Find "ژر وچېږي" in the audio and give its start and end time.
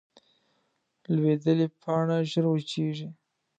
2.29-3.07